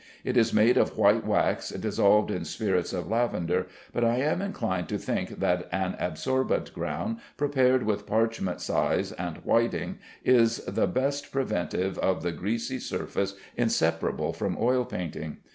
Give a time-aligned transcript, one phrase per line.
[0.23, 4.89] It is made of white wax dissolved in spirits of lavender, but I am inclined
[4.89, 11.31] to think that an absorbent ground prepared with parchment size and whiting is the best
[11.31, 15.37] preventive of the greasy surface inseparable from oil painting.